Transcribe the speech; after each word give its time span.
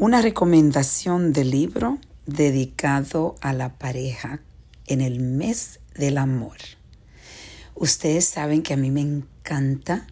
Una 0.00 0.22
recomendación 0.22 1.32
de 1.32 1.44
libro 1.44 1.98
dedicado 2.24 3.34
a 3.40 3.52
la 3.52 3.78
pareja 3.78 4.38
en 4.86 5.00
el 5.00 5.18
mes 5.18 5.80
del 5.96 6.18
amor. 6.18 6.56
Ustedes 7.74 8.24
saben 8.24 8.62
que 8.62 8.74
a 8.74 8.76
mí 8.76 8.92
me 8.92 9.00
encanta 9.00 10.06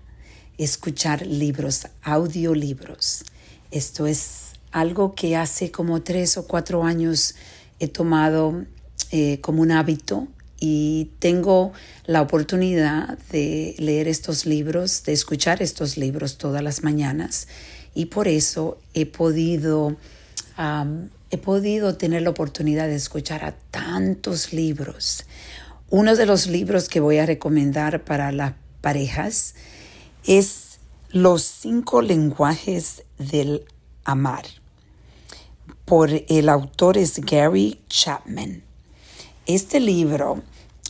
escuchar 0.59 1.25
libros, 1.25 1.87
audiolibros. 2.03 3.23
Esto 3.71 4.09
es 4.09 4.55
algo 4.73 5.15
que 5.15 5.37
hace 5.37 5.71
como 5.71 6.03
tres 6.03 6.37
o 6.37 6.49
cuatro 6.49 6.83
años 6.83 7.37
he 7.79 7.87
tomado 7.87 8.65
eh, 9.13 9.39
como 9.41 9.63
un 9.63 9.71
hábito 9.71 10.27
y 10.59 11.13
tengo 11.21 11.73
la 12.07 12.23
oportunidad 12.23 13.19
de 13.31 13.77
leer 13.79 14.09
estos 14.09 14.47
libros, 14.47 15.05
de 15.05 15.13
escuchar 15.13 15.63
estos 15.63 15.97
libros 15.97 16.39
todas 16.39 16.63
las 16.63 16.83
mañanas 16.83 17.47
y 17.97 18.07
por 18.07 18.29
eso 18.29 18.77
he 18.93 19.07
podido, 19.07 19.97
he 21.31 21.39
podido 21.39 21.97
tener 21.97 22.23
la 22.23 22.31
oportunidad 22.31 22.89
de 22.89 22.95
escuchar 22.95 23.43
a 23.43 23.53
tantos 23.71 24.53
libros. 24.53 25.25
Uno 25.89 26.15
de 26.15 26.27
los 26.27 26.47
libros 26.47 26.91
que 26.91 27.01
voy 27.01 27.17
a 27.17 27.25
recomendar 27.25 28.05
para 28.05 28.33
las 28.33 28.53
parejas 28.83 29.55
es 30.27 30.79
Los 31.11 31.43
cinco 31.43 32.03
lenguajes 32.03 33.05
del 33.17 33.65
amar. 34.05 34.45
Por 35.87 36.11
el 36.29 36.51
autor 36.51 36.99
es 36.99 37.19
Gary 37.21 37.81
Chapman. 37.89 38.63
Este 39.47 39.81
libro 39.81 40.43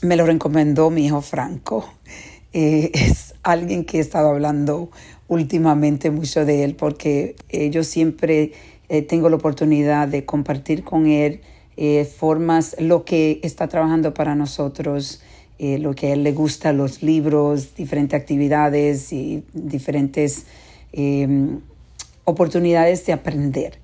me 0.02 0.16
lo 0.16 0.26
recomendó 0.26 0.90
mi 0.90 1.06
hijo 1.06 1.22
Franco. 1.22 1.88
Eh, 2.52 2.90
es 2.94 3.34
alguien 3.42 3.84
que 3.84 3.98
he 3.98 4.00
estado 4.00 4.30
hablando 4.30 4.90
últimamente 5.28 6.10
mucho 6.10 6.44
de 6.44 6.64
él 6.64 6.74
porque 6.74 7.36
eh, 7.48 7.70
yo 7.70 7.84
siempre 7.84 8.52
eh, 8.88 9.02
tengo 9.02 9.28
la 9.28 9.36
oportunidad 9.36 10.08
de 10.08 10.24
compartir 10.24 10.84
con 10.84 11.06
él 11.06 11.40
eh, 11.76 12.04
formas, 12.04 12.76
lo 12.78 13.04
que 13.04 13.40
está 13.42 13.68
trabajando 13.68 14.14
para 14.14 14.34
nosotros, 14.34 15.20
lo 15.58 15.94
que 15.94 16.08
a 16.08 16.12
él 16.12 16.22
le 16.22 16.32
gusta, 16.32 16.74
los 16.74 17.02
libros, 17.02 17.74
diferentes 17.74 18.20
actividades 18.20 19.10
y 19.10 19.42
diferentes 19.54 20.44
em, 20.92 21.60
oportunidades 22.24 23.06
de 23.06 23.14
aprender. 23.14 23.78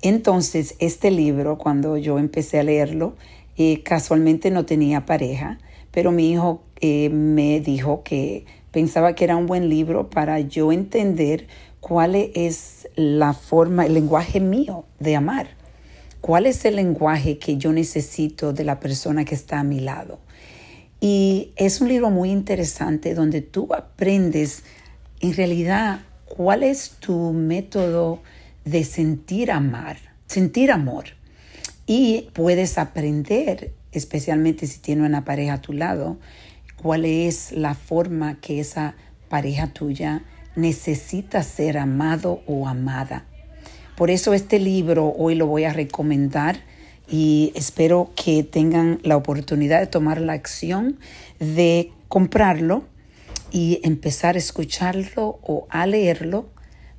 Entonces, 0.00 0.76
este 0.78 1.10
libro, 1.10 1.58
cuando 1.58 1.96
yo 1.96 2.20
empecé 2.20 2.60
a 2.60 2.62
leerlo, 2.62 3.16
casualmente 3.82 4.52
no 4.52 4.64
tenía 4.64 5.06
pareja, 5.06 5.58
pero 5.90 6.12
mi 6.12 6.30
hijo 6.30 6.62
me 6.80 7.58
dijo 7.58 8.04
que 8.04 8.44
pensaba 8.70 9.14
que 9.14 9.24
era 9.24 9.36
un 9.36 9.46
buen 9.46 9.68
libro 9.68 10.10
para 10.10 10.40
yo 10.40 10.72
entender 10.72 11.46
cuál 11.80 12.14
es 12.14 12.88
la 12.96 13.32
forma, 13.32 13.86
el 13.86 13.94
lenguaje 13.94 14.40
mío 14.40 14.84
de 14.98 15.16
amar. 15.16 15.48
¿Cuál 16.20 16.46
es 16.46 16.64
el 16.64 16.76
lenguaje 16.76 17.38
que 17.38 17.56
yo 17.56 17.72
necesito 17.72 18.52
de 18.52 18.64
la 18.64 18.80
persona 18.80 19.24
que 19.24 19.34
está 19.34 19.60
a 19.60 19.64
mi 19.64 19.80
lado? 19.80 20.18
Y 21.00 21.52
es 21.56 21.80
un 21.80 21.88
libro 21.88 22.10
muy 22.10 22.30
interesante 22.30 23.14
donde 23.14 23.40
tú 23.40 23.72
aprendes 23.72 24.64
en 25.20 25.34
realidad 25.34 26.00
cuál 26.24 26.64
es 26.64 26.90
tu 26.98 27.32
método 27.32 28.20
de 28.64 28.84
sentir 28.84 29.52
amar, 29.52 29.96
sentir 30.26 30.72
amor. 30.72 31.04
Y 31.86 32.28
puedes 32.32 32.78
aprender, 32.78 33.72
especialmente 33.92 34.66
si 34.66 34.80
tienes 34.80 35.06
una 35.06 35.24
pareja 35.24 35.54
a 35.54 35.62
tu 35.62 35.72
lado, 35.72 36.18
cuál 36.82 37.04
es 37.04 37.52
la 37.52 37.74
forma 37.74 38.40
que 38.40 38.60
esa 38.60 38.94
pareja 39.28 39.68
tuya 39.68 40.22
necesita 40.56 41.42
ser 41.42 41.78
amado 41.78 42.42
o 42.46 42.68
amada. 42.68 43.24
Por 43.96 44.10
eso 44.10 44.32
este 44.32 44.58
libro 44.58 45.12
hoy 45.16 45.34
lo 45.34 45.46
voy 45.46 45.64
a 45.64 45.72
recomendar 45.72 46.60
y 47.08 47.52
espero 47.54 48.10
que 48.14 48.42
tengan 48.42 49.00
la 49.02 49.16
oportunidad 49.16 49.80
de 49.80 49.86
tomar 49.86 50.20
la 50.20 50.34
acción 50.34 50.98
de 51.38 51.92
comprarlo 52.08 52.84
y 53.50 53.80
empezar 53.82 54.36
a 54.36 54.38
escucharlo 54.38 55.38
o 55.42 55.66
a 55.70 55.86
leerlo 55.86 56.48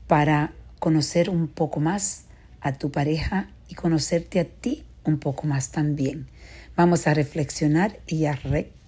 para 0.07 0.53
conocer 0.79 1.29
un 1.29 1.47
poco 1.47 1.79
más 1.79 2.25
a 2.62 2.73
tu 2.73 2.91
pareja 2.91 3.50
y 3.68 3.75
conocerte 3.75 4.39
a 4.39 4.45
ti 4.45 4.84
un 5.03 5.19
poco 5.19 5.47
más 5.47 5.72
también. 5.72 6.28
Vamos 6.75 7.07
a 7.07 7.13
reflexionar 7.13 8.00
y 8.07 8.25
a 8.25 8.34
recordar 8.34 8.78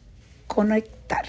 conectar. 0.54 1.26